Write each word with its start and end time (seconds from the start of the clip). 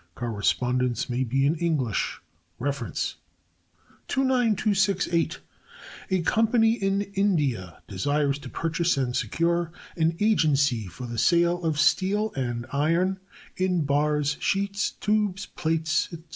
Correspondence 0.15 1.11
may 1.11 1.23
be 1.23 1.45
in 1.45 1.53
English. 1.57 2.21
Reference. 2.57 3.17
29268.* 4.07 5.37
A 6.09 6.21
company 6.23 6.73
in 6.73 7.03
India 7.03 7.83
desires 7.87 8.39
to 8.39 8.49
purchase 8.49 8.97
and 8.97 9.15
secure 9.15 9.71
an 9.95 10.17
agency 10.19 10.87
for 10.87 11.05
the 11.05 11.19
sale 11.19 11.63
of 11.63 11.77
steel 11.79 12.33
and 12.35 12.65
iron 12.71 13.19
in 13.57 13.85
bars, 13.85 14.37
sheets, 14.39 14.89
tubes, 14.93 15.45
plates, 15.45 16.05
etc. 16.07 16.23